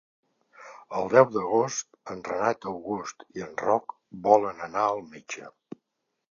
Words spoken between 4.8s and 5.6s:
al metge.